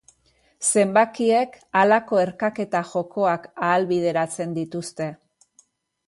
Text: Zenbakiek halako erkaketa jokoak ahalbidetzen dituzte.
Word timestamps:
Zenbakiek 0.67 1.57
halako 1.81 2.21
erkaketa 2.21 2.81
jokoak 2.93 3.45
ahalbidetzen 3.67 4.57
dituzte. 4.59 5.09